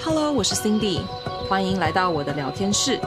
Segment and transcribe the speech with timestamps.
[0.00, 1.00] Hello，我是 Cindy，
[1.48, 3.00] 欢迎来到我的聊天室。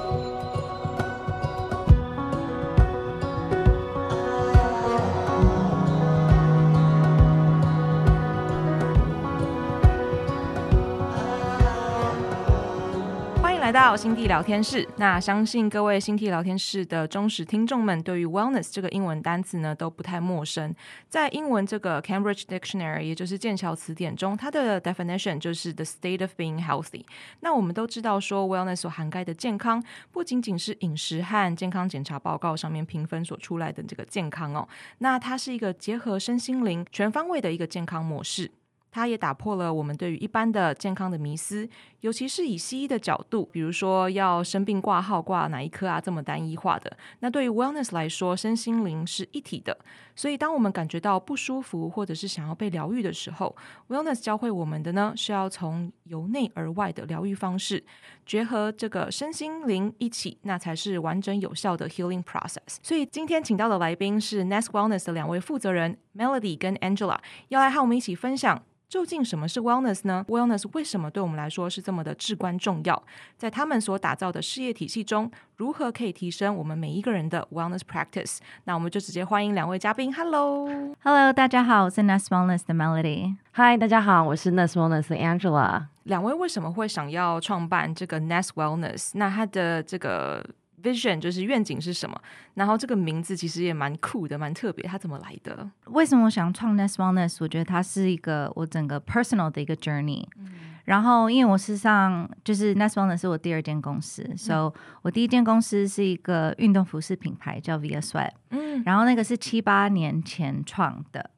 [13.82, 20.73] 到心地聊天室，那相信各位心地聊天室的忠实听众们，对于 wellness 这个英文单词呢都不太陌生。
[21.09, 27.04] 在英文这个 Cambridge Dictionary，也就是剑桥词典中，它的 definition 就是 the state of being healthy。
[27.39, 38.52] 那我们都知道说，wellness 所涵盖的健康，不仅仅是饮食和健康检查报告上面评分所出来的这个健康哦，那它是一个结合身心灵全方位的一个健康模式。
[38.91, 41.67] 它也打破了我们对于一般的健康的迷思，
[42.02, 46.95] 尤其是以西医的角度，比如说要生病挂号挂哪一科啊，这么单一化的。
[47.19, 49.77] 那对于 wellness 来说，身心灵是一体的。
[50.14, 53.55] 所以，当我们感觉到不舒服或者是想要被疗愈的时候
[53.88, 57.81] ，wellness 教会我们的呢，是要从由内而外的疗愈方式，
[58.26, 62.78] 结合这个身心灵一起，那才是完整有效的 healing process。
[62.83, 67.17] 所以，今天请到的来宾是 Nest Wellness 的两位负责人 Melody 跟 Angela，
[67.50, 68.62] 要来和我们一起分享。
[68.90, 73.02] 究竟什么是 wellness 呢？wellness 为什么对我们来说是这么的至关重要？
[73.38, 78.39] 在他们所打造的事业体系中，如何可以提升我们每一个人的 wellness practice？
[78.66, 80.14] 那我们就直接欢迎两位嘉宾。
[80.14, 83.38] Hello，Hello，大家好，我是 Nest Wellness 的 Melody。
[83.54, 85.86] Hi，大家好，我是 Nest Wellness 的 Angela。
[86.04, 89.12] 两位为什么会想要创办这个 Nest Wellness？
[89.14, 90.45] 那它的这个
[90.82, 92.22] vision 就是愿景是什么？
[92.56, 94.86] 然后这个名字其实也蛮酷的，蛮特别。
[94.88, 95.70] 它怎么来的？
[95.86, 97.38] 为什么我想创 Nest Wellness？
[97.40, 100.26] 我觉得它是一个我整个 personal 的一个 journey。
[100.38, 100.50] 嗯、
[100.86, 108.32] 然后因为我事实上就是 Nest Wellness 是我第二间公司，所以、我第一间公司是一个运动服饰品牌叫 Via Sweat。
[108.50, 111.30] 嗯，然后那个是七八年前创的。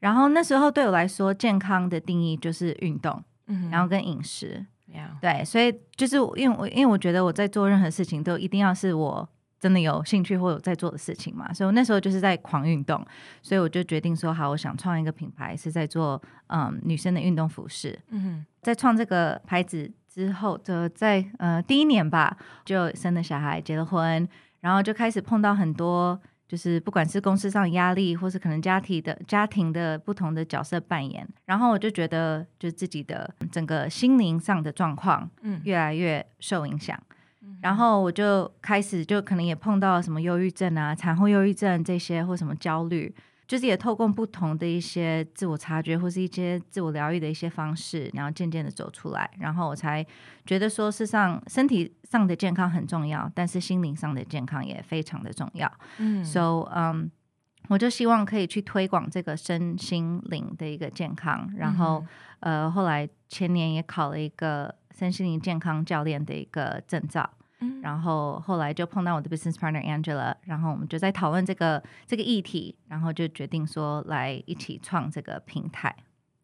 [0.00, 4.64] 然后那时候对我来说，健康的定义就是运动，嗯，然后跟饮食。
[5.20, 9.28] 对，所以就是因为我因为我觉得我在做任何事情都一定要是我
[9.60, 13.04] 真的有兴趣或有在做的事情嘛，所以我那时候就是在狂运动，
[13.42, 17.98] 所以我就决定说好，我想创一个品牌是在做嗯女生的运动服饰。
[18.10, 24.28] 嗯哼，在创这个牌子之后，就在呃第一年吧，就生了小孩，结了婚，
[24.60, 26.20] 然后就开始碰到很多。
[26.48, 36.98] 就是不管是公司上的压力，或是可能家庭的家庭的不同的角色扮演，然后我就觉得，就自己的整个心灵上的状况，嗯，越来越受影响，
[37.42, 43.14] 嗯，然后我就开始就可能也碰到什么忧郁症啊、产后忧郁症这些，或什么焦虑。
[43.48, 50.04] 就是也透过不同的一些自我察觉，或是一些自我疗愈的一些方式，然后渐渐的走出来，然后我才
[50.44, 55.72] 觉得说，事实上身体上的健康很重要，但是心灵上的健康也非常的重要。
[55.96, 57.06] 嗯，So，嗯、um，
[57.68, 62.04] 我就希望可以去推广这个身心灵的一个健康，然后、
[62.40, 67.30] 嗯、呃，后来前年也考了一个身心灵健康教练的一个证照。
[67.60, 75.94] 嗯，然后后来就碰到我的 business partner Angela，然后我们就在讨论这个这个议题，然后就决定说来一起创这个平台。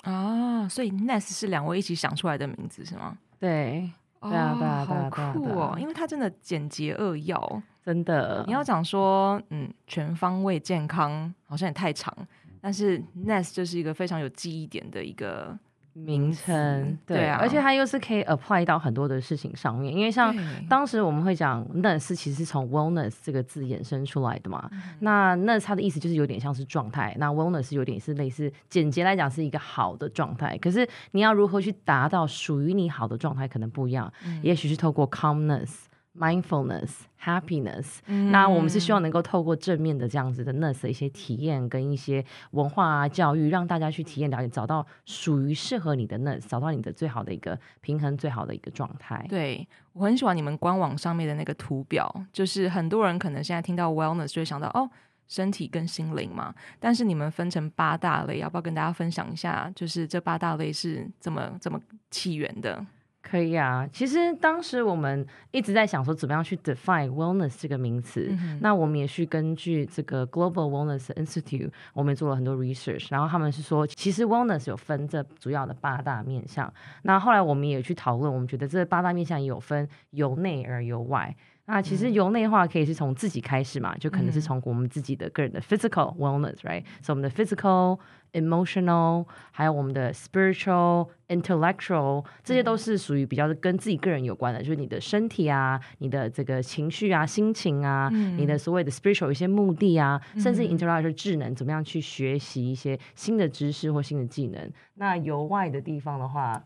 [0.03, 3.17] 啊，所以 Nest 是两位一起想出来的名字是吗？
[3.39, 5.77] 对，对啊，对啊，好酷哦！
[5.79, 8.45] 因为它真的简洁扼要，真的。
[8.47, 12.15] 你要讲说，嗯，全方位健康好像也太长，
[12.61, 15.59] 但是 Nest 就是一个非常有记忆点的一个。
[15.94, 20.34] 名称对，对啊，而且它又是可以 apply 到很多的事情上面，因为像
[20.69, 24.69] 当时我们会讲 ness 其实是从 wellness 这个字衍生出来的嘛。
[24.72, 30.59] 嗯、那 ness 它的意思就是有点像是状态，那 wellness 有点是类似，简洁来讲是一个好的状态。
[30.59, 34.12] 可是你要如何去达到属于你好的状态，可能不一样。
[34.27, 35.84] 嗯、也许是透过 calmness。
[36.17, 49.27] Mindfulness, happiness，、嗯、那我们是希望能够透过正面的这样子的 ness 的一些体验跟一些文化啊教育，让大家去体验了解，找到属于适合你的 ness，找到你的最好的一个平衡，最好的一个状态。
[49.29, 54.89] 对，我很喜欢你们官网上面的那个图表，就是很多人可能现在听到 wellness 就会想到哦，
[55.27, 59.69] 身体跟心灵嘛，但是你们分成八大类，要不要跟大家分享一下？
[59.75, 61.81] 就是这八大类是怎么怎么
[62.13, 62.87] 起源的？
[63.34, 68.28] 可以啊，其实当时我们一直在想说，怎么样去 define wellness 这个名词。
[68.31, 76.72] 嗯、那我们也是根据这个 Global Wellness Institute，我们也做了很多 research，然后他们是说，其实 wellness 有分这主要的八大面向。
[77.03, 81.34] 那后来我们也去讨论，我们觉得这八大面向也有分由内而由外。
[81.66, 86.84] 那其实由内化可以是从自己开始嘛，就可能是从我们自己的个人的 physical wellness，right？
[87.01, 87.99] 所以我们的 physical。
[88.34, 104.69] emotional，还有我们的 spiritual、intellectual，这些都是属于比较跟自己个人有关的，就是你的身体啊，你的这个情绪啊、心情啊，嗯、你的所谓的 spiritual 一些目的啊，嗯、甚至 intellectual 智能，怎么样去学习一些新的知识或新的技能。
[104.95, 106.60] 那由外的地方的话。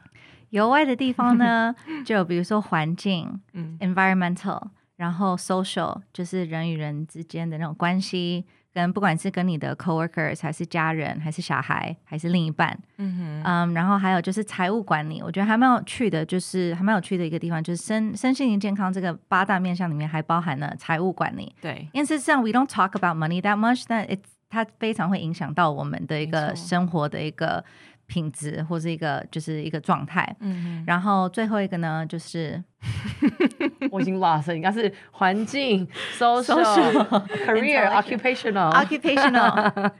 [0.48, 1.74] 由外的地方呢，
[2.06, 4.68] 就比如说环境，嗯，environmental，
[4.98, 8.44] 然后 social，就是人与人之间的那种关系。
[8.70, 21.52] 跟不管是跟你的 coworkers 还是家人，还是小孩，还是另一半，嗯哼，嗯，然后还有就是财务管理，我觉得还蛮有趣的，就是还蛮有趣的一个地方，就是身身心灵健康这个八大面向里面还包含了财务管理。
[21.60, 27.64] 对，因为事实上 we don't talk about money that much，但 it 它非常会影响到我们的一个生活的一个
[28.06, 30.36] 品质或是一个就是一个状态。
[30.38, 32.62] 嗯哼，然后最后一个呢，就是。
[33.90, 35.86] 我已经 lost 了，应该是环境、
[36.16, 39.90] social、Social career、occupational、occupational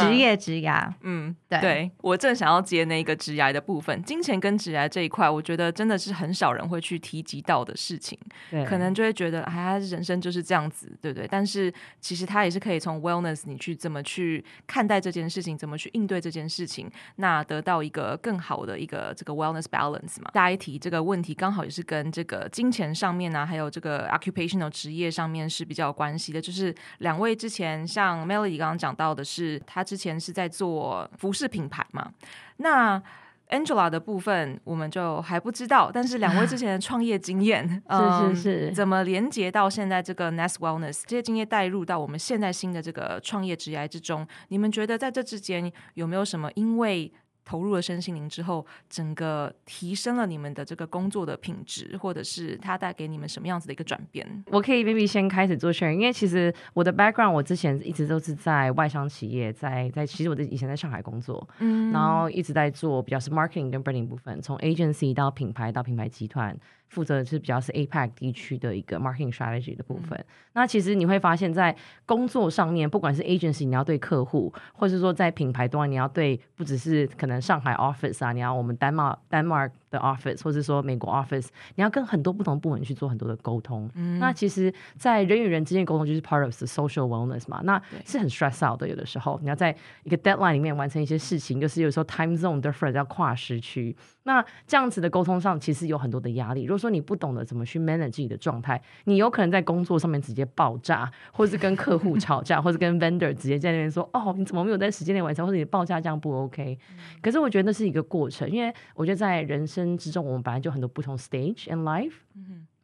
[0.00, 0.92] 职业职涯。
[1.02, 8.18] 嗯，对，对我正想要接那个职涯的部分，金钱跟职涯这一块，我觉得真的是很少人会去提及到的事情。
[8.50, 11.26] 对，可能就会觉得，哎，人生就是这样子，对不对？
[11.28, 20.30] 但是其实他也是可以从 wellness，你去怎么去看待这件事情，怎么去应对这件事情，那得到一个更好的一个这个 wellness balance 嘛。
[20.34, 26.40] 下一题这个问题刚好也是跟这个金钱上面呢、啊，还有这个 occupational 职业上面是比较有关系的。
[26.40, 32.12] 就是两位之前像 Melody 刚刚讲到的是，他之前是在做服饰品牌嘛。
[32.58, 33.02] 那
[33.50, 44.24] Angela 的部分我们就还不知道，但是两位之前的 创业经验，是是是，怎么连接到现在这个 Nest Wellness 这些经验带入到我们现在新的这个创业职业之中？
[44.48, 47.12] 你们觉得在这之间有没有什么因为
[47.50, 54.24] 投入了身心灵之后，整个提升了你们的这个工作的品质，或者是它带给你们什么样子的一个转变？
[54.52, 66.56] 我可以 maybe 先开始做 share，因为其实我的 background 我之前一直都是在外商企业，在在其实我的以前在上海工作，嗯，然后一直在做比较是 marketing 跟 branding 部分，从 agency 到品牌到品牌集团。
[66.90, 70.18] 负责的是比较是 APEC 地区的一个 marketing strategy 的部分。
[70.18, 83.90] 嗯、那其实你会发现在工作上面，不管是 agency 你要对客户，或者是说在品牌端你要对不只是可能上海 office 啊，你要我们丹麦丹麦的 office，或者说美国 office，你要跟很多不同部门去做很多的沟通。
[83.94, 88.88] 嗯、那其实，在人与人之间沟通就是 part of the social wellness 嘛，那是很 stress out 的。
[88.88, 93.96] 有的时候你要在一个 deadline 里面完成一些事情，就是有时候 time zone different 要跨时区。
[94.24, 96.64] 那这样子的沟通上，其实有很多的压力。
[96.64, 105.44] 如果说你不懂得怎么去 manage 自己的状态，你有可能在工作上面直接爆炸，或是跟客户吵架， 或是跟 vendor 直接在那边说：“哦，你怎么没有在时间内完成？
[105.46, 106.78] 或者你报价这样不 OK？”
[107.22, 112.14] 可是我觉得那是一个过程，因为我觉得在人生之中，我们本来就很多不同 stage in life。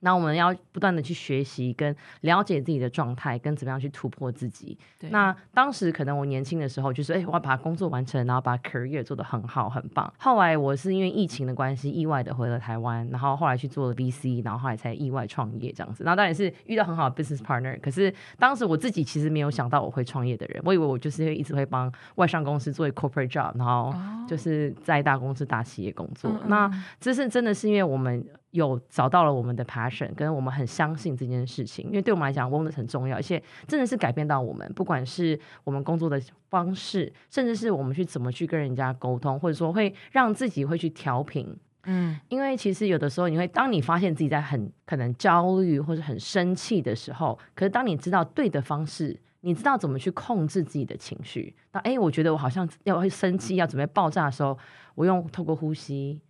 [0.00, 4.76] 那我们要不断的去学习跟了解自己的状态，跟怎么样去突破自己。
[4.98, 10.12] 对那当时可能我年轻的时候就是，哎，我要把工作完成，然后把 career 做得很好很棒。
[10.18, 16.04] 后来我是因为疫情的关系，意外的回了台湾，然后后来去做了 VC，然后后来才意外创业这样子。
[16.04, 23.94] 然后当然是遇到很好的 business partner，可是当时我自己其实没有想到我会创业的人，我以为我就是会一直会帮外商公司做 corporate job，然后
[24.28, 26.30] 就是在大公司大企业工作。
[26.30, 26.70] 哦、那
[27.00, 28.24] 这是真的是因为我们。
[28.56, 54.58] 有找到了我们的 passion，跟我们很相信这件事情，因为对我们来讲，wellness 很重要，而且真的是改变到我们，不管是我们工作的方式，甚至是我们去怎么去跟人家沟通，或者说会让自己会去调频，嗯，因为其实有的时候你会，当你发现自己在很可能焦虑或者很生气的时候，可是当你知道对的方式，你知道怎么去控制自己的情绪，那哎，我觉得我好像要会生气，要准备爆炸的时候，
[54.94, 56.20] 我用透过呼吸。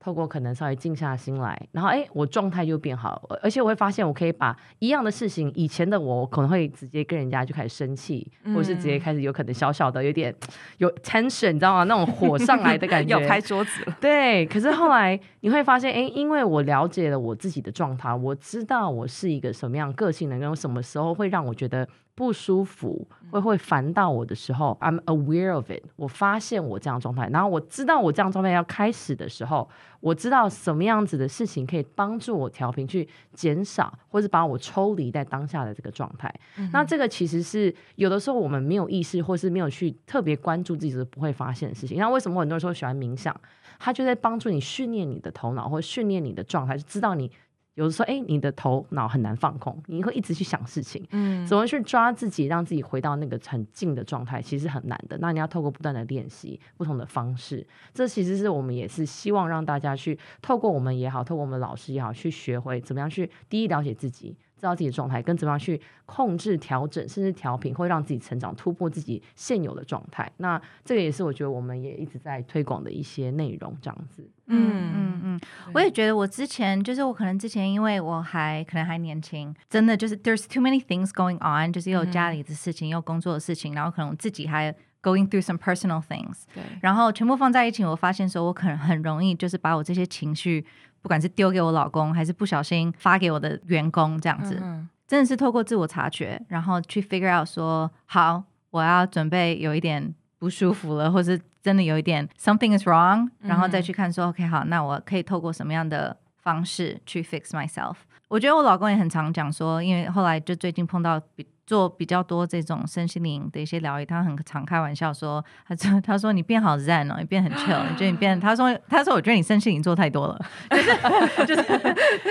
[0.00, 10.34] 透过可能稍微静下心来，然后哎，我状态就变好，而且我会发现我可以把一样的事情，以前的我可能会直接跟人家就开始生气，嗯、或者是直接开始有可能小小的有点
[10.76, 11.84] 有 tension，你知道吗？
[11.84, 13.96] 那种火上来的感 觉，要拍桌子了。
[14.00, 21.88] 对，可是后来你会发现，哎，因为我了解了我自己的状态，我知道我是一个什么样个性的人，什么时候会让我觉得。
[22.18, 25.84] 不舒服会会烦到我的时候，I'm aware of it。
[25.94, 29.68] 我发现我这样状态，然后我知道我这样状态要开始的时候，
[30.00, 36.28] 我知道什么样子的事情可以帮助我调频，去减少或是把我抽离在当下的这个状态。
[36.56, 41.98] 嗯、那这个其实是有的时候我们没有意识，或是没有去特别关注自己，是不会发现的事情。
[41.98, 43.40] 那为什么很多人说喜欢冥想？
[43.78, 47.30] 它就在帮助你训练你的头脑，或训练你的状态，就知道你。
[47.78, 55.16] 有的时候，哎，你的头脑很难放空，你会一直去想事情，嗯，怎么去抓自己，让自己回到那个很静的状态，其实很难的。
[55.18, 64.36] 那你要透过不断的练习，不同的方式，这其实是我们也是希望让大家去透过我们也好，透过我们老师也好，去学会怎么样去第一了解自己。
[64.58, 70.30] 知道自己的状态，跟怎么样去控制、调整，甚至调频，会让自己成长、突破自己现有的状态。
[70.38, 74.28] 那这个也是我觉得我们也一直在推广的一些内容，这样子。
[74.46, 75.40] 嗯嗯嗯，
[75.74, 84.74] 我也觉得我之前就是我可能之前因为我还可能还年轻，真的就是 there's too many things going on，就是又有家里的事情，又工作的事情，然后可能自己还。
[85.00, 90.66] going through some personal things，对，然后全部放在一起，我发现说我可能很容易就是把我这些情绪，
[91.08, 107.94] 不管是丢给我老公，还是不小心发给我的员工，这样子，嗯、真的是透过自我察觉，然后去 figure out 说，好，我要准备有一点不舒服了，或是真的有一点 something is wrong，然后再去看说、嗯、OK，好，那我可以透过什么样的方式去 fix myself。
[108.28, 111.46] 我觉得我老公也很常讲说，因为后来就最近碰到比。
[111.68, 120.96] 做比较多这种身心灵的一些疗愈，他很常开玩笑说，他说 他说你变好 zen 哦，你变很 chill，你觉得你变， 他说他说我觉得你身心灵做太多了，就是
[121.44, 121.62] 就是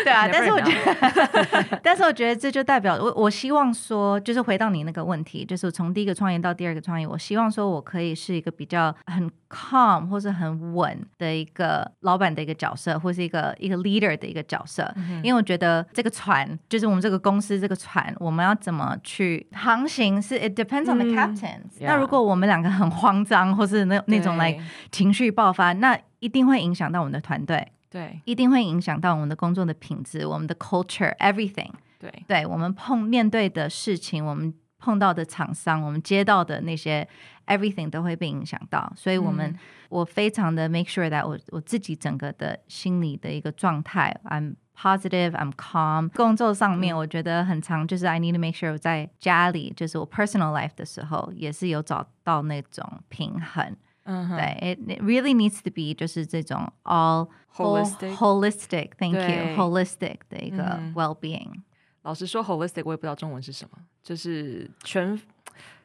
[0.04, 19.27] 对啊，但是我觉得，但是我觉得这就代表我我希望说，就是回到你那个问题，就是从第一个创业到第二个创业，我希望说我可以是一个比较很 calm 或是很稳的一个老板的一个角色，或是一个一个 leader 的一个角色，嗯、因为我觉得这个船就是我们这个公司这个船，我们要怎么去。
[19.52, 21.82] 航行是 it depends on the captain、嗯。
[21.82, 24.58] 那如果我们两个很慌张，或是那那种来
[24.92, 31.72] 情绪爆发，那一定会影响到我们的团队，对，一定会影响到我们的工作的品质，我们的 culture，everything。
[32.00, 37.08] 对，对我们碰面对的事情，我们碰到的厂商，我们接到的那些
[37.48, 38.92] everything 都会被影响到。
[38.96, 46.09] 所以，我们、嗯、我非常的 make sure that 我我自己整个的心理的一个状态，I'm Positive, I'm calm。
[46.09, 53.77] 工作上面，我觉得很常，就是 I need to make sure 我在家里，就是我 personal life 的时候，也是有找到那种平衡。
[54.05, 58.91] 嗯，对，it, it really needs to be 就是这种 all holistic, holistic.
[58.99, 61.63] Thank you, holistic 的一个 well-being。
[62.03, 65.21] 老实说，holistic 我也不知道中文是什么，就是全，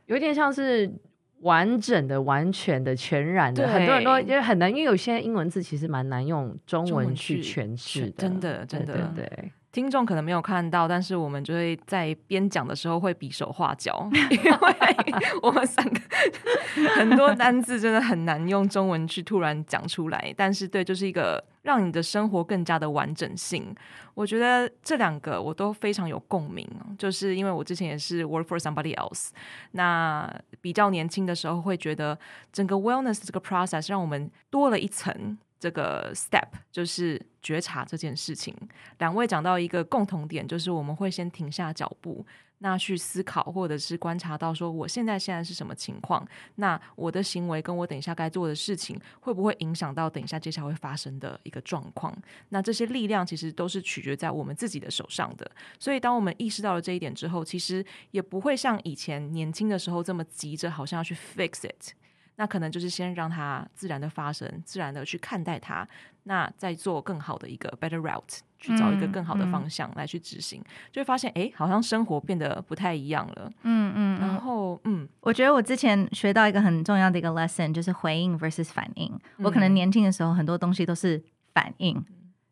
[0.08, 0.92] 有点像是。
[1.43, 9.53] 完整的、完全的、全然的，很多人都因为很难，因为有些英文字其实蛮难用中文去诠释的，真的，真的，对，对。
[9.73, 14.51] 听众可能没有看到，但是我们就会在边讲的时候会比手画脚， 因为
[15.43, 15.99] 我们三个
[16.95, 20.33] 很多单字真的很难用中文去突然讲出来。
[20.37, 23.75] 但是，对，就是一个让你的生活更加的完整性。
[24.13, 29.31] 我觉得这两个我都非常有共鸣，就是因为我之前也是 work for somebody else，
[29.71, 32.19] 那比较年轻的时候会觉得
[32.53, 35.39] 整个 wellness 这个 process 让我们多了一层。
[35.63, 38.53] 这个 step 就是觉察这件事情。
[38.99, 42.27] 两位讲到一个共同点，就是我们会先停下脚步，
[42.59, 46.27] 那去思考，或者是观察到说，我现在现在是什么情况？
[46.57, 52.13] 那我的行为跟我等一下该做的事情，会不会影响到等一下接下来会发生的一个状况？
[52.49, 55.49] 那这些力量其实都是取决在我们自己的手上的。
[55.79, 61.95] 所以，当我们意识到了这一点之后，其实也不会像以前年轻的时候这么急着，好像要去 fix it。
[62.37, 65.87] 那可能就是先让它自然的发生，自然的去看待它，
[66.25, 73.53] 那再做更好的一个 better route，去找一个更好的方向来去执行，嗯嗯、就会发现，哎，好像生活变得不太一样了。
[73.63, 79.13] 嗯嗯，然后嗯，我觉得我之前学到一个很重要的一个 lesson，就是回应 versus 反应。
[79.39, 81.23] 我可能年轻的时候很多东西都是
[81.53, 82.05] 反应，嗯、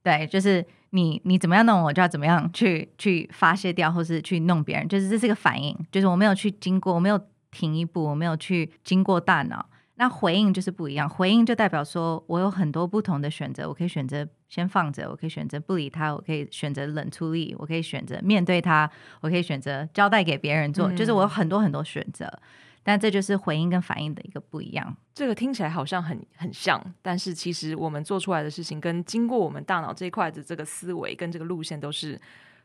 [0.03, 7.19] 对，就是你你怎么样弄，我就要怎么样去去发泄掉，或是去弄别人，就是这是一个反应，就是我没有去经过，我没有。
[7.51, 11.09] 停一步，我没有去经过大脑，那回应就是不一样。
[11.09, 18.91] 回应就代表说我有很多不同的选择，我可以选择先放着，我可以选择不理他，我可以选择冷处理，我可以选择面对他，
[19.21, 22.31] 我可以选择交代给别人做，嗯、就是我有很多很多选择。
[22.83, 24.97] 但这就是回应跟反应的一个不一样。
[25.15, 32.19] 这个听起来好像很很像，但是其实我们做出来的事情跟经过我们大脑这一块的这个思维跟这个路线都是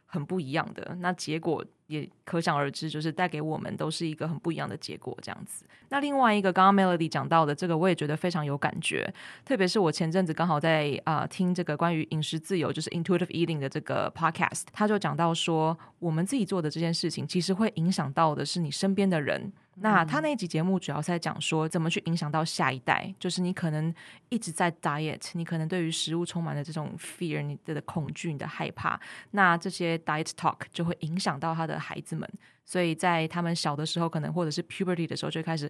[0.05, 0.97] 很不一样的。
[0.99, 1.63] 那结果。
[1.87, 5.63] 也可想而知，就是带给我们都是一个很不一样的结果，这样子。
[5.89, 9.07] 那另外一个，刚刚 Melody 讲到的这个，我也觉得非常有感觉。
[9.45, 19.53] 特别是我前阵子刚好在啊、听这个关于饮食自由，就是 Intuitive Eating 的这个 Podcast，他就讲到说，我们自己做的这件事情，其实会影响到的是你身边的人。
[19.75, 23.93] 那他那一集节目主要是在讲说，怎么去影响到下一代，就是你可能
[24.29, 28.99] 一直在 diet，你可能对于食物充满了这种 fear，你的恐惧，你的害怕，
[29.31, 32.29] 那这些 diet talk 就会影响到他的孩子们。
[32.65, 35.69] 所以在他们小的时候，可能或者是 puberty 的时候，就开始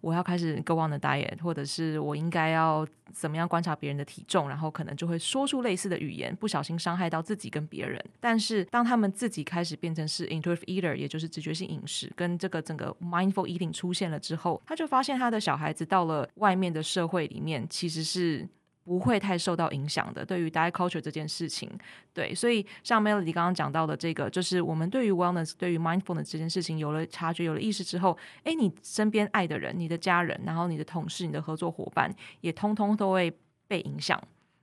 [0.00, 8.02] 我要开始 go on the diet，或者是我应该要怎么样观察别人的体重，然后可能就会说出类似的语言，不小心伤害到自己跟别人。
[8.18, 18.48] 但是当他们自己开始变成是 intuitive eater，也就是直觉性饮食，跟这个整个 mindful eating 出现了之后，他就发现他的小孩子到了外面的社会里面，其实是。
[18.84, 20.24] 不会太受到影响的。
[20.24, 21.70] 对于 diet culture 这件事情，
[22.12, 33.32] 对，所以像 Melody 刚刚讲到的这个，就是我们对于 wellness、对于 mindfulness 这件事情有了察觉、有了意识之后，诶，你身边爱的人、你的家人，然后你的同事、你的合作伙伴，也通通都会
[33.68, 34.20] 被影响。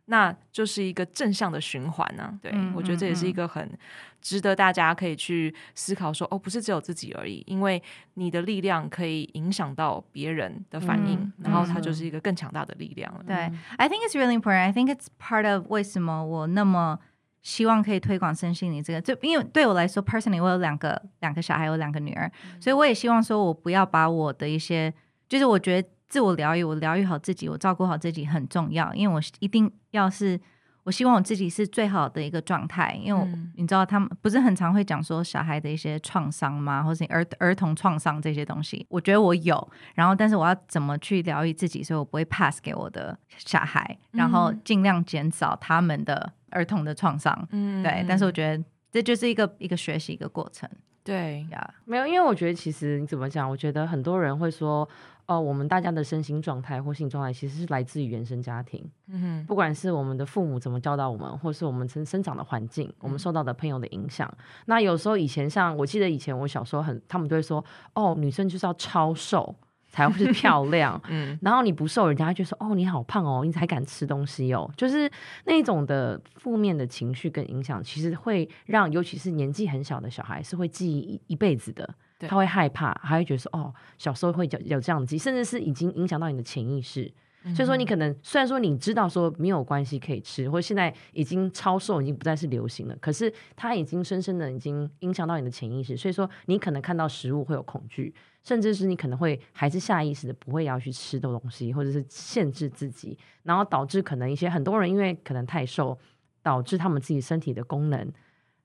[0.09, 2.33] 那就是一个正向的循环呢、啊。
[2.41, 3.69] 对、嗯、我觉得这也是一个很
[4.19, 7.81] 值得大家可以去思考说，哦，不是只有自己而已，因为
[8.15, 13.23] 你的力量可以影响到别人的反应，嗯、然后它就是一个更强大的力量了。
[13.25, 13.35] 对
[13.77, 14.57] ，I think it's really important.
[14.57, 16.99] I think it's part of 为什么我那么
[17.43, 24.91] 希望可以推广身心灵这个，就因为对我来说，personally，我有两个两个小孩，有两个女儿，嗯、所以我也希望说我不要把我的一些，
[25.27, 25.87] 就是我觉得。
[26.09, 30.39] 自我疗愈，我疗愈好自己，我照顾好自己很重要，因为我一定要是，
[30.83, 36.81] 我希望我自己是最好的一个状态，因为你知道他们不是很常会讲说小孩的一些创伤吗？
[36.81, 50.67] 或是儿儿童创伤这些东西，我觉得我有，然后但是我要怎么去疗愈自己，所以我不会 pass 给我的小孩，然后尽量减少他们的儿童的创伤，嗯，对，但是我觉得这就是一个一个学习一个过程，
[51.09, 54.87] 对呀.没有，因为我觉得其实你怎么讲，我觉得很多人会说。
[55.29, 58.83] 哦，我们大家的身心状态或性状态，其实是来自于原生家庭。
[59.09, 64.27] 嗯哼，不管是我们的父母怎么教导我们，或是我们生生长的环境，嗯、我们受到的朋友的影响。
[64.65, 67.63] 那有时候以前像我记得以前我小时候很，他们都会说，
[67.93, 69.53] 哦，女生就是要超瘦
[69.89, 71.00] 才会是漂亮。
[71.10, 74.72] 嗯，然后你不瘦，人家就说，哦，你好胖哦，你才敢吃东西哦。
[74.77, 75.12] 就是
[75.46, 81.93] 那种的负面的情绪跟影响，其实会让尤其是年纪很小的小孩是会记忆一一辈子的。
[82.27, 87.10] 他会害怕，还会觉得说哦，小时候会有有这样子，甚至是已经影响到你的潜意识。
[87.46, 95.96] 嗯、所以说，你可能虽然说你知道说没有关系可以吃，或者现在已经超瘦，已经不再是流行了，可是它已经深深的已经影响到你的潜意识。
[95.96, 105.98] 所以说，你可能看到食物会有恐惧，甚至是你可能会还是下意识的不会要去吃的东西，或者是限制自己，然后导致可能一些很多人因为可能太瘦，
[106.41, 108.12] 导致他们自己身体的功能，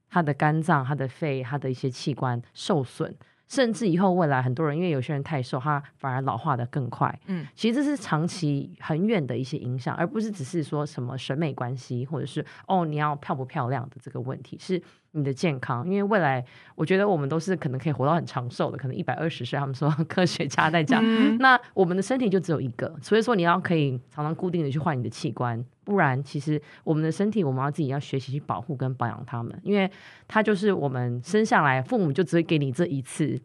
[0.08, 3.14] 他的肝脏、他的肺、他的一些器官受损。
[3.46, 7.16] 甚至以后未来很多人，因为有些人太瘦，他反而老化的更快。
[7.26, 14.82] 嗯，其实这是长期很远的一些影响，而不是只是说什么审美关系，或者是哦你要漂不漂亮的这个问题，是
[15.14, 15.84] 你的健康。
[15.88, 16.44] 因为未来
[16.74, 19.58] 我觉得我们都是可能可以活到很长寿的，可能一百二十岁。
[19.58, 29.90] 他们说 科学家在讲，嗯、 那我们的身体就只有一个，所以说你要可以常常固定的去换你的器官，不然其实我们的身体我们要自己要学习去保护跟保养它们，因为
[30.28, 33.40] 它就是我们生下来父母就只会给你这一次。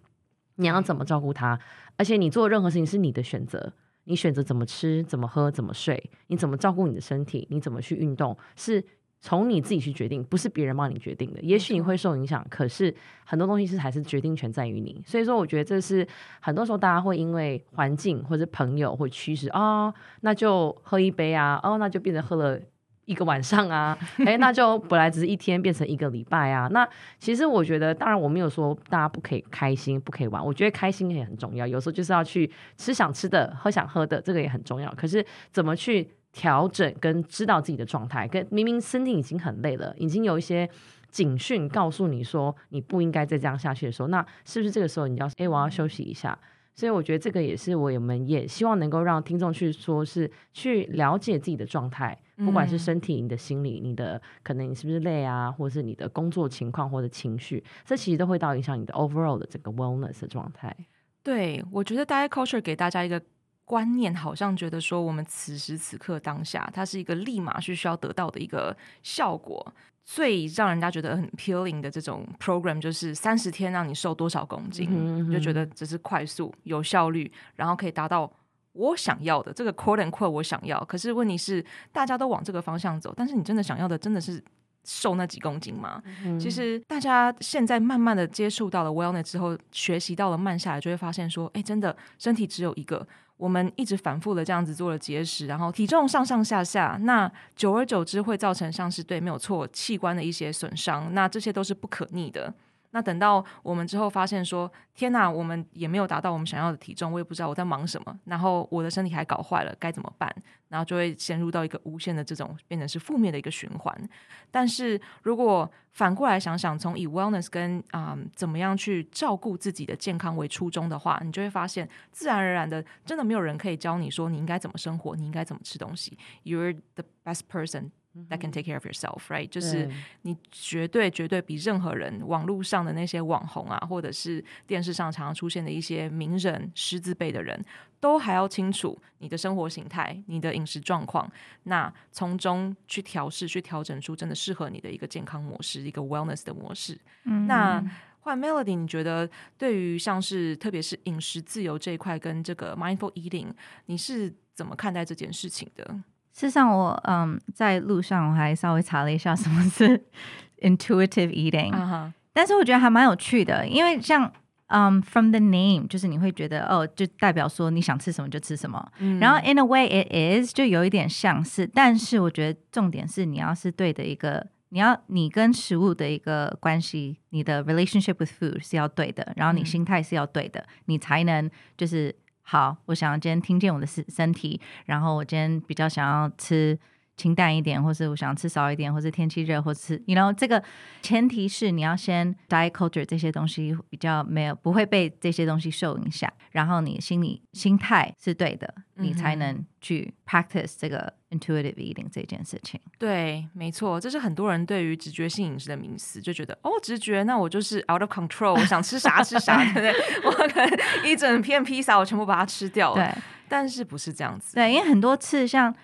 [0.55, 1.58] 你要怎么照顾它？
[1.95, 3.71] 而且你做任何事情是你的选择，
[4.03, 8.84] 你选择怎么吃、怎么喝、怎么睡，你怎么照顾你的身体，你怎么去运动，是
[9.19, 11.39] 从你自己去决定，不是别人帮你决定的。
[11.41, 12.93] 也许你会受影响，可是
[13.25, 15.01] 很多东西是还是决定权在于你。
[15.05, 16.08] 所以说，我觉得这是
[16.39, 22.60] 很多时候大家会因为环境或者朋友或趋势啊，那就喝一杯啊，哦，那就变成喝了。
[23.05, 26.67] 一个晚上啊， 哎，那就本来只是一天，变成一个礼拜啊。
[26.67, 30.45] 那其实我觉得，当然我没有说大家不可以开心，不可以玩。
[30.45, 34.93] 我觉得开心也很重要，有时候就是要去吃想吃的，喝想喝的，这个也很重要。
[34.93, 40.69] 可是怎么去调整跟知道自己的状态，跟明明身体已经很累了，已经有一些
[41.09, 46.37] 警讯告诉你说你不应该再这样下去的时候，那是不是这个时候你要哎，我要休息一下？
[46.75, 60.73] 所以我觉得这个也是我们也希望能够让听众去说是去了解自己的状态，不管是身体、你的心理、你的可能你是不是累啊，或者是你的工作情况或者情绪，这其实都会到影响你的 overall 的这个 wellness 的状态。
[61.21, 63.21] 对，我觉得 diet culture 给大家一个
[63.69, 69.71] 观念，好像觉得说我们此时此刻当下，它是一个立马是需要得到的一个效果。
[70.03, 78.27] 最让人家觉得很 appealing 的这种 program 就是三十天让你瘦多少公斤，嗯嗯，就觉得这是快速、有效率，然后可以达到
[78.71, 80.84] 我想要的这个 quote and quote 我想要。
[80.86, 84.43] 可是问题是，大家都往这个方向走，但是你真的想要的真的是
[84.84, 86.01] 瘦那几公斤吗？
[86.25, 93.08] 嗯、其实大家现在慢慢的接触到了 wellness 之后，学习到了慢下来，就会发现说，哎，真的身体只有一个。
[93.39, 102.54] 我们一直反复的这样子做了节食，然后体重上上下下，那久而久之会造成像是对没有错器官的一些损伤，那这些都是不可逆的。
[102.91, 110.34] 那等到我们之后发现说，天哪，我们也没有达到我们想要的体重，我也不知道我在忙什么，然后我的身体还搞坏了，该怎么办？
[110.69, 114.10] 然后就会陷入到一个无限的这种变成是负面的一个循环。
[114.52, 126.17] 但是如果反过来想想，从以 wellness 跟啊、怎么样去照顾自己的健康为初衷的话，你就会发现，自然而然的，真的没有人可以教你说你应该怎么生活，你应该怎么吃东西。
[126.43, 127.91] You're the best person.
[128.29, 129.47] That can take care of yourself, right？
[129.47, 129.89] 就是
[130.23, 137.63] 你绝对绝对比任何人，网络上的那些网红啊，或者是电视上常常出现的一些名人、狮子辈的人，
[137.99, 141.32] 都还要清楚你的生活形态、你的饮食状况，
[141.63, 146.99] 那从中去调试、去调整出真的适合你的一个健康模式、一个 wellness 的模式。
[147.23, 147.84] 嗯、那
[148.21, 153.51] 换 Melody，你觉得对于像是特别是饮食自由这一块跟这个 mindful eating，
[153.86, 155.99] 你是怎么看待这件事情的？
[156.31, 160.05] 事实上我，我嗯，在路上我还稍微查了一下什么是
[160.61, 162.11] intuitive eating，、uh huh.
[162.33, 164.31] 但是我觉得还蛮有趣的，因为像
[164.67, 168.91] 嗯、um,，from the name，就是你会觉得哦，就代表说你想吃什么就吃什么。
[168.99, 182.15] 嗯、然后 in a way it is，就有一点像是，但是我觉得重点是你要是对的一个，你要你跟食物的一个关系，你的 relationship with food 是要对的，然后你心态是要对的，嗯、你才能就是
[182.49, 182.75] 好。
[182.88, 186.75] 我想要今天听见我的身身体，然后我今天比较想要吃。
[187.19, 190.63] 清淡一点，或是我想吃少一点，或是天气热，或是 you know 这个
[191.01, 202.79] 前提是你要先 diet culture 这些东西比较没有不会被这些东西受影响，然后你心理心态是对的，你才能去 practice 这个 intuitive eating 这件事情。
[202.97, 209.93] 对，没错，这是很多人对于直觉性饮食的名词，就觉得哦，直觉，那我就是 out of control，我想吃啥吃啥， 对不对？
[210.23, 213.03] 我可能一整片披萨，我全部把它吃掉了。
[213.03, 214.55] 对，但是不是这样子？
[214.55, 215.75] 对，因为很多次像。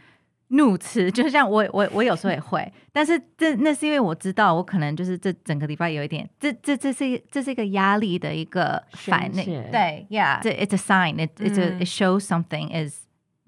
[0.50, 13.06] 怒吃， 就像我我我有时候也会，但是这那是因为我知道我可能就是这整个礼拜有一点，这这这是这是一个压力的一个反应，对，yeah，这 it's a sign，it it's a it shows something is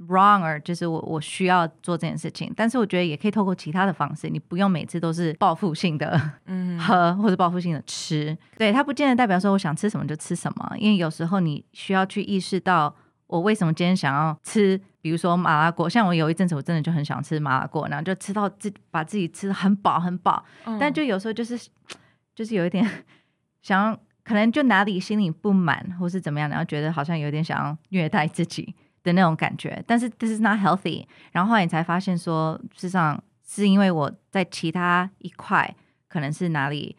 [0.07, 6.77] wrong，or 就是我我需要做这件事情，但是我觉得也可以透过其他的方式，你不用每次都是报复性的嗯。
[6.81, 12.95] 喝或者报复性的吃，对，它不见得代表说我想吃什么就吃什么，因为有时候你需要去意识到。
[13.27, 15.89] 我为什么今天想要吃，比如说麻辣锅？
[15.89, 21.59] 像我有一阵子，我真的就很想吃麻辣锅，然后就吃到自把自己吃得很饱很饱，嗯、但就有时候就是
[22.33, 22.89] 就是有一点
[23.61, 29.83] 想要，可能就哪里心里不满，或是怎么样，然后觉得好像有点想要虐待自己的那种感觉。
[29.85, 31.05] 但是 this is not healthy。
[31.33, 35.75] 然后后来你才发现说，事实上是因为我在其他一块
[36.07, 36.95] 可能是哪里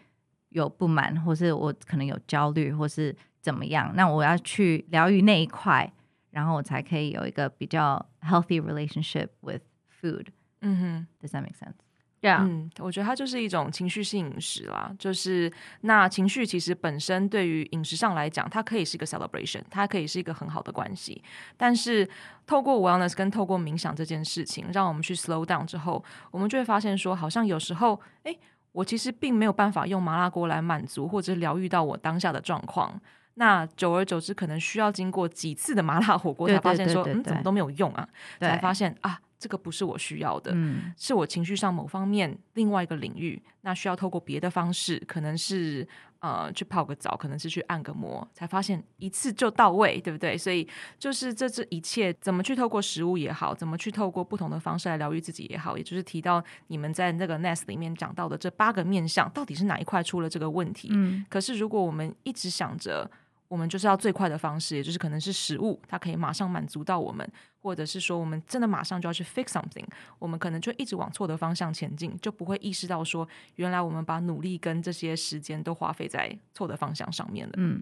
[0.50, 5.90] 有不满，或是我可能有焦虑，或是怎么样，那我要去疗愈那一块。
[6.30, 9.62] 然后我才可以有一个比较 healthy relationship with
[10.00, 10.26] food。
[10.60, 11.74] 嗯哼，Does that make sense?
[12.20, 14.92] Yeah，嗯，我觉得它就是一种情绪性饮食啦。
[14.98, 21.22] 就是那情绪其实本身对于饮食上来讲，它可以是一个 celebration，它可以是一个很好的关系。
[21.56, 22.08] 但是
[22.44, 28.36] 透过 wellness 跟透过冥想这件事情，让我们去 slow down 之后，我们就会发现说，好像有时候，哎，
[28.72, 33.00] 我其实并没有办法用麻辣锅来满足或者疗愈到我当下的状况。
[33.38, 38.06] 那久而久之，可能需要经过几次的麻辣火锅，才发现说，嗯，怎么都没有用啊？
[38.40, 45.86] 才发现啊，这个不是我需要的，嗯、是我情绪上某方面另外一个领域，那需要透过别的方式，可能是
[46.18, 50.36] 呃去泡个澡，可能是去按个摩，才发现一次就到位，对不对？
[50.36, 60.88] 所以就是这这一切怎么去透过食物也好，怎么去透过不同的方式来疗愈自己也好，也就是提到你们在那个 Nest 里面讲到的这八个面向，到底是哪一块出了这个问题？
[60.90, 63.08] 嗯、可是如果我们一直想着。
[63.48, 67.26] 我们就是要最快的方式，也就是可能是食物，它可以马上满足到我们，
[67.60, 69.86] 或者是说我们真的马上就要去 fix something，
[70.18, 77.54] 我们可能就一直往错的方向前进，就不会意识到说，原来我们把努力跟这些时间都花费在错的方向上面了。
[77.56, 77.80] 嗯，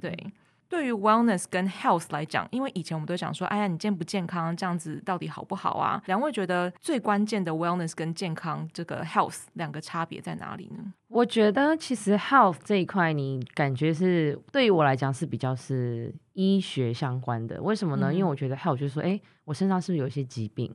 [0.00, 0.32] 对对。
[0.72, 6.02] 对于 wellness 跟 health 来讲，因为以前我们都讲说，哎呀，你健不健康这样子到底好不好啊？
[6.06, 10.82] 两位觉得最关键的 wellness 跟健康这个 health 两个差别在哪里呢？
[11.08, 17.60] 我觉得其实 health 这一块，你感觉是对于我来讲是比较是医学相关的。
[17.60, 18.10] 为什么呢？
[18.10, 20.74] 嗯、因为我觉得 health 就是说，哎，我身上是不是有一些疾病？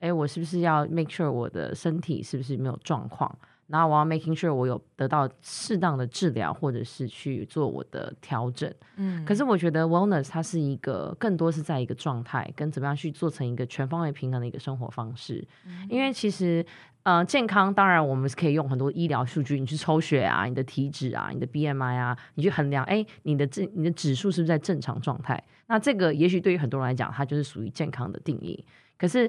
[0.00, 3.32] 哎，我是不是要 make sure 我的身体是不是没有状况？
[3.68, 8.72] 然后我要 making sure 我有得到适当的治疗，或者是去做我的调整。
[8.96, 15.44] 嗯，可是我觉得 wellness 它是一个更多是在一个状态，跟怎么样去做成一个全方位平衡的一个生活方式。
[15.66, 16.64] 嗯，因为其实
[17.02, 25.42] 呃健康，当然我们是可以用很多医疗数据，你去抽血啊，你的体脂啊，你的 BMI 啊，你去衡量，哎，你的这你的指数是不是在正常状态？
[25.66, 28.64] 那这个也许对于很多人来讲，它就是属于健康的定义。
[28.96, 29.28] 可是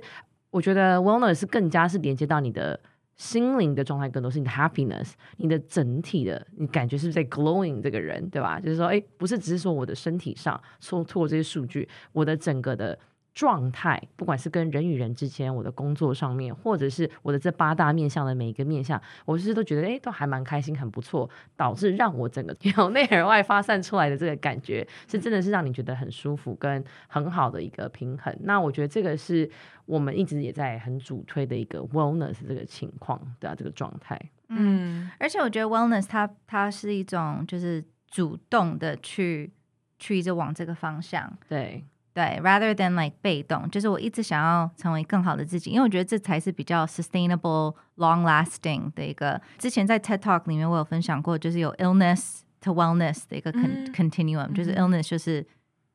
[0.52, 2.80] 我觉得 wellness 是更加是连接到你的。
[3.17, 8.60] 心灵的状态更多是你的 happiness，你的整体的你感觉是不是在 glowing 这个人，对吧？
[8.60, 12.97] 就是说，哎，不是只是说我的身体上说透过这些数据，我的整个的。
[13.38, 28.36] 状态，不管是跟人与人之间，我的工作上面，或者是我的这八大面向的每一个面向，我其实都觉得，哎，都还蛮开心，很不错，导致让我整个 由内而外发散出来的这个感觉，是真的是让你觉得很舒服跟很好的一个平衡。
[28.39, 29.47] 那我觉得这个是
[29.86, 34.19] 我们一直也在很主推的一个 wellness 这个情况的、啊、这个状态。
[34.47, 39.54] 嗯，而且我觉得 wellness 它它是一种就是主动的去
[40.00, 41.86] 去一直往这个方向，对。
[42.17, 49.39] 对，rather than like 被动，就是我一直想要成为更好的自己，因为我觉得这才是比较 sustainable、long-lasting 的一个。
[49.60, 55.45] 之前在 TED Talk 里面我有分享过，就是有 illness to wellness 的一个 con、嗯、continuum，就是 illness 就是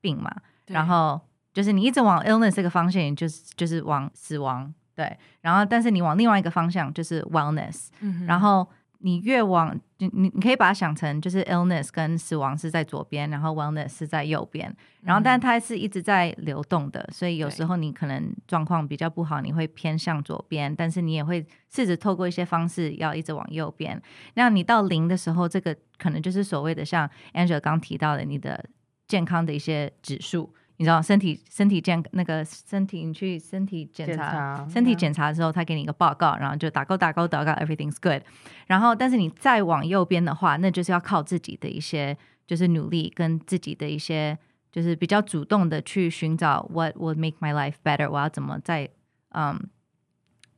[0.00, 0.30] 病嘛，
[0.68, 1.20] 嗯、然后
[1.52, 8.68] 就是你一直往 illness 这个方向，就是就是往死亡对，然后但是你往另外一个方向就是 wellness，、嗯、然后。
[9.02, 24.00] 你越往你你可以把它想成就是 illness 跟死亡是在左边，然后 wellness 是在右边，然后但它是一直在流动的，所以有时候你可能状况比较不好，你会偏向左边，但是你也会试着透过一些方式要一直往右边。
[24.34, 28.64] 那你到零的时候，这个可能就是所谓的像 Angela 刚提到的你的
[29.06, 30.54] 健康的一些指数。
[30.78, 38.22] 你知道身体身体健那个身体，你去身体检查，身体检查的时候，他给你一个报告，然后就打勾打勾打勾，everything's good。
[38.66, 44.36] 然后，但是你再往右边的话，那就是要靠自己的一些就是努力跟自己的一些
[44.72, 48.88] 就是比较主动的去寻找 what would make my life better，我要怎么再
[49.30, 49.58] 嗯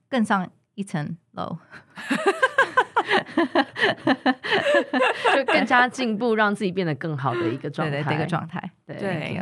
[0.09, 1.59] 更上一层楼，
[5.35, 8.97] 就更加进步，让自己变得更好的一个状态，对，对，对，一个状态，对。
[8.97, 9.41] 对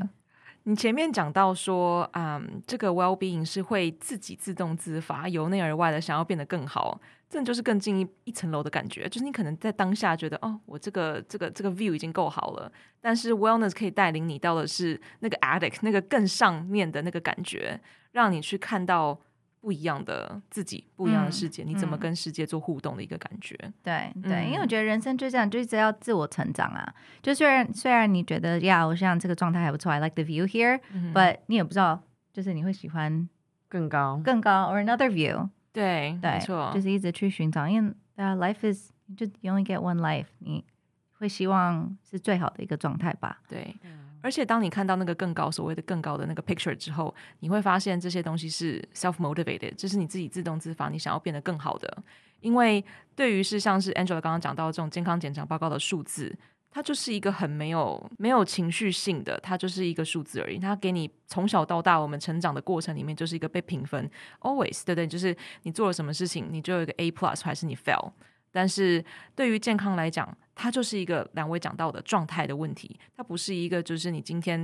[0.64, 9.08] 你前面讲到说，嗯，这个 well being 是会自己自动自发、由内而外的想要变得更好，这就是更进一一层楼的感觉。
[9.08, 12.70] 就是你可能在当下觉得，哦，我这个这个这个 view 已经够好了，
[13.00, 17.80] 但是 wellness 可以带领你到的是那个 addict 那个更上面的那个感觉，
[18.12, 19.18] 让你去看到。
[19.62, 23.56] 不一样的自己，不一样的世界，嗯、你怎么跟世界做互动的一个感觉？
[23.80, 26.92] 对对，嗯、因为我觉得人生就这样，就一直要自我成长啊。
[27.22, 33.28] 就虽然虽然你觉得呀，我现在这个状态还不错，I like the view here，but、嗯、你也不知道，就是你会喜欢
[33.68, 35.48] 更高更高，or another view。
[35.72, 40.64] 对对，没错，就是一直去寻找，因为 life is 就 you only get one life，你
[41.12, 43.40] 会希望是最好的一个状态吧？
[43.48, 43.76] 对。
[44.22, 52.02] 而且当你看到那个更高，所谓的更高的那个 picture 之后，你会发现这些东西是 self motivated，这是你自己自动自发，你想要变得更好的。
[52.40, 56.34] 因为对于是像是 Angela 刚刚讲到这种健康检查报告的数字，
[56.70, 60.58] 它就是一个很没有没有情绪性的，它就是一个数字而已。
[60.58, 65.06] 它给你从小到大我们成长的过程里面，就是一个被评分，always 对不对？
[65.06, 68.10] 就是你做了什么事情，你就有一个 A plus 还是你 fail。
[68.52, 74.60] 但是对于健康来讲，它就是一个两位讲到的状态的问题，它不是一个就是你今天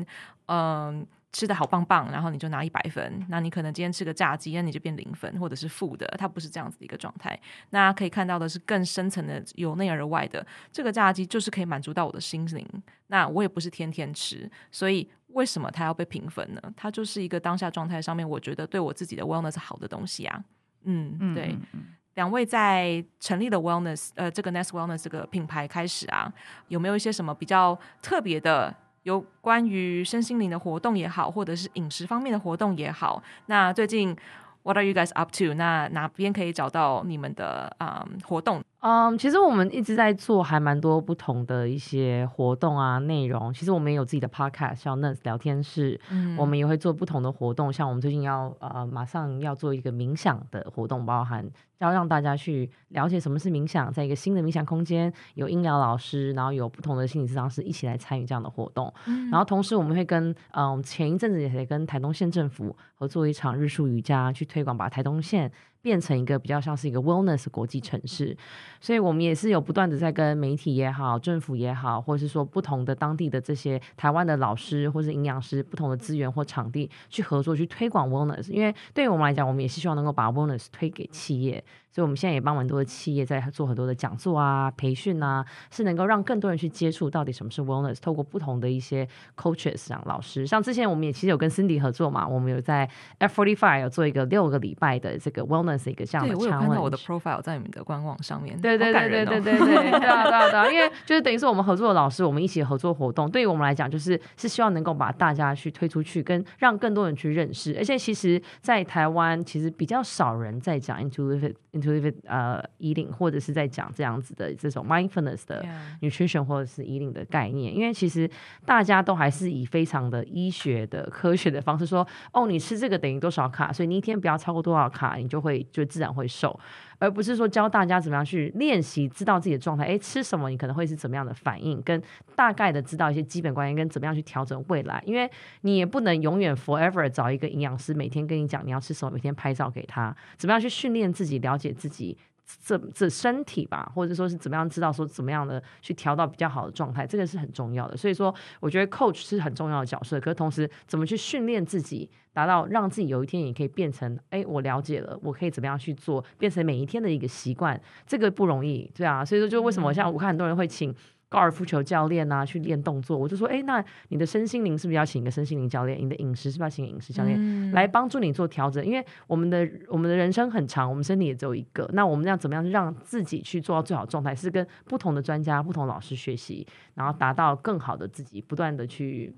[0.47, 7.39] 嗯、呃、吃的好棒棒，然后你就拿一百分，那你可能今天吃个炸鸡，那你就变零分或者是负的，它不是这样子的一个状态。
[7.71, 12.67] 那可以看到的是更深层的由内而外的，这个炸鸡就是可以满足到我的心灵。
[13.07, 16.61] 那我也不是天天吃，所以为什么它要被评分呢？
[16.77, 20.45] 它就是一个当下状态上面，我觉得对我自己的 wellness 好的东西啊。
[20.85, 21.57] 嗯，对。
[21.73, 26.31] 嗯两位在成立的 Wellness，呃，这个 Nest Wellness 这个品牌开始啊，
[26.67, 33.23] 有没有一些什么比较特别的，有关于身心灵的活动也好，或者是饮食方面的活动也好？
[33.47, 34.17] 那最近
[34.65, 35.55] What are you guys up to？
[35.55, 38.65] 那哪边可以找到你们的啊、活动？
[38.81, 43.53] 嗯，um, 其实我们一直在做还蛮多不同的一些活动啊，内容。
[43.53, 47.73] 其实我们也有自己的 podcast，像 Nurse 聊天室，嗯，我们也会做不同的活动。
[47.73, 51.45] 像我们最近要呃，马上要做一个冥想的活动，包含
[51.79, 58.93] 要让大家去了解什么是冥想，在一个新的冥想空间，有音疗老师，然后有不同的心理治疗师一起来参与这样的活动。
[59.07, 65.51] 嗯，然后同时我们会跟嗯，前一阵子也跟台东县政府合作一场日出瑜伽，去推广把台东县。
[65.81, 68.37] 变成一个比较像是一个 wellness 国际城市，
[68.81, 78.51] 所以我们也是有不断的在跟媒体也好、政府也好，或者是说不同的当地的这些台湾的老师或是营养师，不同的资源或场地去合作，去推广 wellness。
[78.51, 81.63] 因为对于我们来讲，我们也是希望能够把 wellness 推给企业。
[81.91, 87.99] 所以我们现在也帮蛮多的企业在做很多的讲座啊、培训啊，是能够让更多人去接触到底什么是 wellness。
[88.01, 96.29] 透过不同的一些 coaches 讲、老师，像之前我们也其实有跟 Cindy 合作嘛，我们有在 F45 有做一个六个礼拜的这个 wellness 一个项目。
[96.29, 98.61] 对，我有看到我的 profile 在你们的官网上面。
[98.61, 107.75] 对对对对对对对 对对对，因为就是等于是我们合作的老师，我们一起合作活动，对于我们来讲，就是是希望能够把大家去推出去，跟让更多人去认识。
[107.79, 111.55] 而且其实，在台湾其实比较少人在讲 intuitive。
[111.81, 112.63] Intuitive 呃。
[112.79, 115.65] eating 或者是在讲这样子的这种 mindfulness 的
[116.01, 118.31] nutrition 或者是 eating 的概念，因为其实
[118.65, 126.59] 大家都还是以非常的医学的科学的方式说，哦，你吃这个等于多少卡，所以你一天不要超过多少卡，你就会就自然会瘦。
[127.01, 132.03] 而不是说教大家怎么样去练习，知道自己的状态，诶，吃什么你可能会是怎么样的反应，跟
[132.35, 142.17] 大概的知道一些基本观念，跟怎么样去调整未来，因为你也不能永远 forever 找一个营养师每天跟你讲你要吃什么，每天拍照给他，怎么样去训练自己，了解自己。
[142.65, 147.95] 这这身体吧，或者说是怎么样知道说怎么样的去调到比较好的状态，这个是很重要的。
[147.95, 150.19] 所以说，我觉得 coach 是很重要的角色。
[150.19, 159.23] 可是同时，怎么去训练自己，达到让自己有一天也可以变成，哎，我了解了，我可以怎么样去做，变成每一天的一个习惯，这个不容易，对啊。
[159.23, 160.95] 所以说，就为什么像我看很多人会请。
[161.29, 165.99] 高尔夫球教练啊去练动作，我就说，哎，那你的身心灵是不是要请一个身心灵教练？
[165.99, 168.85] 你的饮食是不是要请饮食教练、嗯、来帮助你做调整？
[168.85, 174.35] 因为我们的我们的人生很长，我们身体也只有一个，那我们要怎么样让自己去做到最好状态？
[174.35, 179.35] 是跟不同的专家、不同老师学习，然后达到更好的自己，不断的去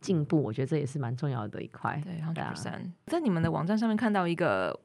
[0.00, 0.42] 进步。
[0.42, 1.98] 我觉得这也是蛮重要的一块。
[2.04, 2.42] 对，好的。
[3.06, 4.78] 在你们的网站上面看到一个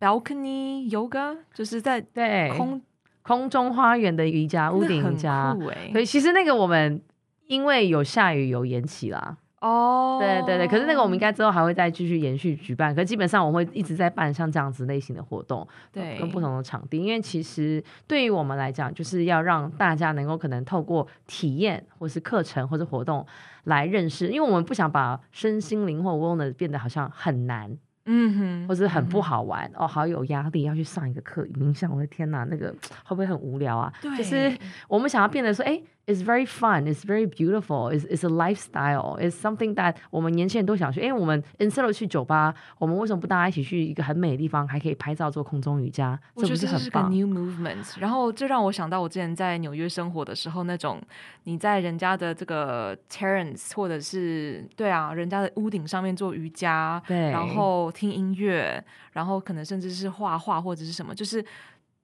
[0.00, 2.80] balcony yoga，就是在对空。
[3.22, 5.56] 空中花园的瑜伽，屋顶瑜伽，
[5.92, 7.00] 所以其实那个我们
[7.46, 9.36] 因为有下雨有延期啦。
[9.60, 23.24] 哦，对对对，可是那个我们应该之后还会再继续延续举办，可是基本上我们会一直在办像这样子类型的活动，对，跟不同的场地，因为其实对于我们来讲，就是要让大家能够可能透过体验或是课程或是活动
[23.62, 27.78] 来认识，因为我们不想把身心灵或 wellness 变得好像很难。
[28.06, 33.92] 嗯哼，或者很不好玩、嗯、哦，好有压力，要去上一个课冥想，我的天哪，那个 会不会很无聊啊？
[34.00, 34.52] 对，就是
[34.88, 35.84] 我们想要变得说，哎、欸。
[36.04, 36.88] It's very fun.
[36.88, 37.88] It's very beautiful.
[37.90, 39.16] It's it's a lifestyle.
[39.20, 41.00] It's something that 我们年轻人都想去。
[41.00, 46.18] 因为我们 instead of 去酒吧，我们为什么不大家一起去一个很美的地方，还可以拍照做空中瑜伽？
[46.34, 46.56] 我觉得？
[46.56, 48.00] 这是个 new movement。
[48.00, 51.00] 然后这让我想到我之前在纽约生活的时候，那种
[51.44, 61.44] 你在人家的这个 terrace 或者是对啊，人家的屋顶上面做瑜伽，对，然后听音乐，然后可能甚至是画画或者是什么，就是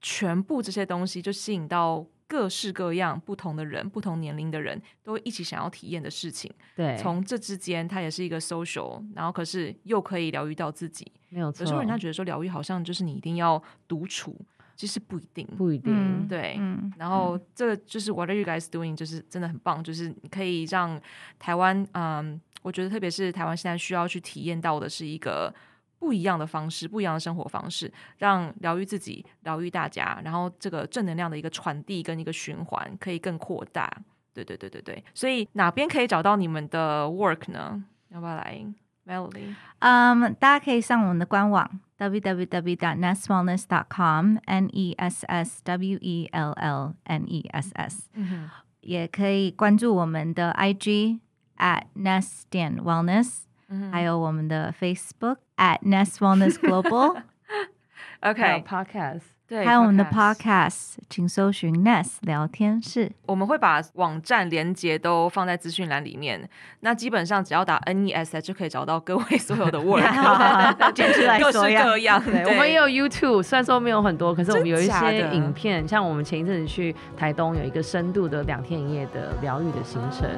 [0.01, 2.07] 全部这些东西就吸引到。
[2.29, 6.53] 各式各样不同的人，不同年龄的人都一起想要体验的事情。
[6.77, 11.11] 对，从这之间，它也是一个 social，然后可是又可以疗愈到自己。
[11.31, 11.65] 没有错。
[11.65, 14.39] 有时候人家觉得说疗愈好像就是你一定要独处，
[14.77, 15.93] 其实不一定，不一定。
[15.95, 16.93] 嗯、对、嗯。
[16.99, 18.95] 然后这个就是 What are you guys doing？
[18.95, 21.01] 就是真的很棒，就是你可以让
[21.39, 25.55] 台湾，嗯，我觉得特别是台湾现在需要去体验到的是一个。
[25.99, 33.91] 不一样的方式，不一样的生活方式，让疗愈自己，疗愈大家，然后这个正能量的一个传递跟一个循环可以更扩大。
[34.35, 37.83] 对对对对对，所以哪边可以找到你们的 work 呢？
[38.11, 38.65] 要不要来
[39.05, 39.53] ，Melody？
[39.81, 48.49] 嗯，um, 大家可以上我们的官网 www.nesswellness.com，n e s s w e l l n e s s，嗯，
[48.81, 51.19] 也可以关注我们的 IG
[51.57, 53.48] at ness 点 wellness。
[53.69, 63.11] 嗯、还有我们的 Facebook at Ness Wellness Global，OK，Podcast， 对，还有我们的 Podcast，请搜寻 Ness 聊天室。
[63.27, 66.49] 我们会把网站连接都放在资讯栏里面。
[66.81, 72.23] 那基本上只要打 N E S 就可以找到各位所有的 work，简直来各式各样。
[72.25, 75.87] 对，我们也有 YouTube，虽然说没有很多，可是我们有一些影片。
[75.87, 80.29] 像我们前一阵子去台东，有一个深度的两天一夜的疗愈的行程。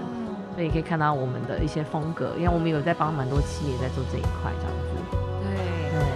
[0.54, 5.16] 所以可以看到我们的一些风格，因为我们有在帮蛮多企业在做这一块，这样子。
[5.42, 5.50] 对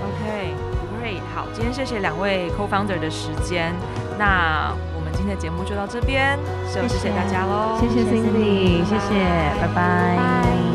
[0.08, 3.72] ，OK，Great，好，今天谢谢两位 Co-founder 的时间，
[4.18, 9.24] 那我们今天的节目就到这边，谢谢大家喽，谢谢 Cindy，谢谢，
[9.60, 10.73] 拜拜。